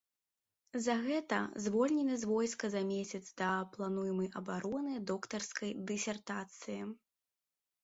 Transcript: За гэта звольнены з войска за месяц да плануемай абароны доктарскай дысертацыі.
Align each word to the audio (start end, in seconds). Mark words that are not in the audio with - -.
За 0.85 0.93
гэта 1.07 1.37
звольнены 1.65 2.15
з 2.21 2.29
войска 2.31 2.65
за 2.77 2.81
месяц 2.93 3.21
да 3.43 3.51
плануемай 3.77 4.33
абароны 4.41 4.97
доктарскай 5.13 5.71
дысертацыі. 5.95 6.81